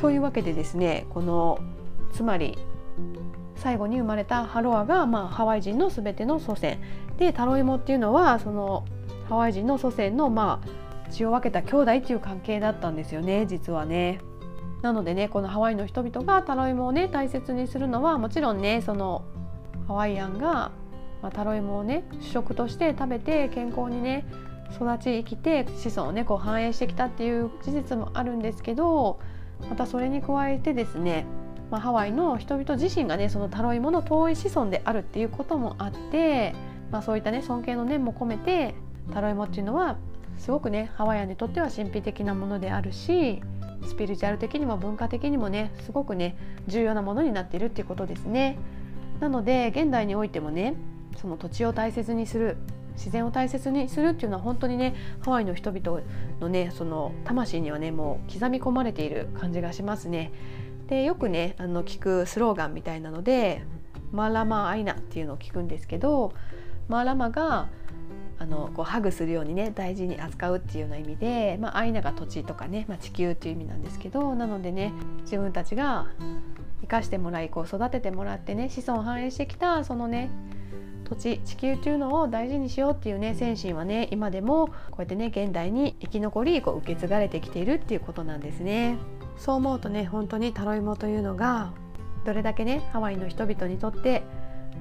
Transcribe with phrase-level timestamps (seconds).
[0.00, 1.58] というわけでですねこの
[2.12, 2.56] つまり
[3.56, 6.78] 最後に生まれたハロアが、まあ、ハワイ人の全ての祖先
[7.18, 8.84] でタロイモっていうのはその
[9.28, 14.20] ハワイ人の祖先の、まあ、血を分けた兄弟っていう関係だったんですよね実はね。
[14.82, 19.24] なのでねこのハワイの人々がタロイモをね大切にするのはもちろんねその
[19.88, 20.70] ハワイアンが、
[21.20, 24.24] まあ、タロイモをね主食として食べて健康にね
[24.76, 29.18] 育ち生きて子孫をねこう繁栄してきたっていう事実もあるんですけど
[29.68, 31.26] またそれに加えてですね
[31.70, 36.54] まあ、ハワイの人々自身がねそのタロイモの遠い子孫であるっていうこともあって、
[36.90, 38.74] まあ、そういったね尊敬の念も込めて
[39.12, 39.96] タロイモっていうのは
[40.38, 43.42] すごくねハワイアンにとっては神秘的なものであるし
[43.86, 46.36] スピリチュアル的にも文化的にもねすごくね
[46.66, 48.58] 重要なものになっているっていうことですね。
[49.20, 50.74] なので現代においてもね
[51.16, 52.56] その土地を大切にする
[52.98, 56.02] 自然を大切にするっていうのは本当にねハワイの人々
[56.40, 60.32] のねその魂にはねもう刻み込まれている感じがしますね。
[60.88, 63.62] でよくねあの聞くスローガンみたいなので
[64.10, 66.32] 「マーラマアイナ」っていうのを聞くんですけど
[66.88, 67.68] マーラマが
[68.38, 76.06] あのこうハグするようにね大事に扱うっていうような意味で、まあ、アイナが土地とかね、まあ、地球っていう意味なんですけどなのでね自分たちが
[76.80, 80.30] 生かしてもらいこう育ててもらってね子孫繁栄してきたそのね
[81.08, 88.96] 土地地球っていうのを大事にしようっていうね精神はね今でもこうやってね現代に生き残りこう受け継がれてきているっていうことなんですね。
[89.36, 91.72] そう思うとね本当にタロイモというのが
[92.24, 94.22] どれだけねハワイの人々にとって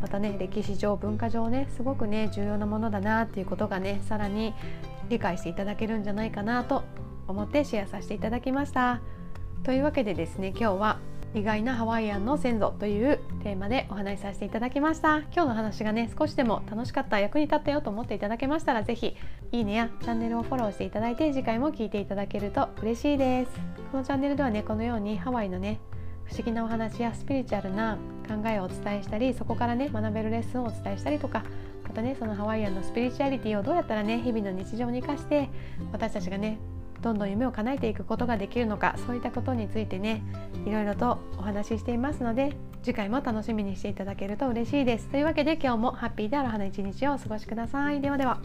[0.00, 4.52] またね歴史上文化上ねすごくね重要なものだなっていうことがねさらに
[5.08, 6.84] 理解していただけるんじゃないかなと
[7.28, 9.00] 思ってシェアさせていただきました。
[9.62, 10.98] というわけでですね今日は
[11.34, 15.18] 意外なハワイアンの先祖というテーマでお話しさせていただきました。
[15.18, 19.16] 今日の話がね少しでも楽しかった役に立ったよと思っていただけましたら是非
[19.50, 23.52] いいねやチャンネルをフォローしていただいて次回も聴いていただけると嬉しいです。
[23.90, 25.80] このチャンネルではねこのようにハワイのね
[26.24, 27.96] 不思議なお話やスピリチュアルな
[28.28, 31.44] 考えをお伝えしたりそこからね学べるレッスンをお伝えしたりとか
[31.82, 35.48] またねそのハワイアンのスピリチュアリティをどうやったらね日々の日常に生かして
[35.92, 36.58] 私たちがね
[37.02, 40.22] どんどん夢を叶えていくことができるのかそういったことについてね
[40.66, 45.06] いろいろとお話ししていますので次回も楽しみにしていただけると嬉しいです。
[45.08, 48.00] というわけで今日もハッピーである花一日をお過ごしください。
[48.00, 48.40] ではでは。